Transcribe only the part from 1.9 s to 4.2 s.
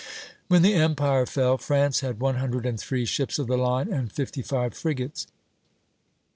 had one hundred and three ships of the line and